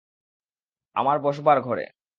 [0.95, 1.85] আমার বসবার ঘরে।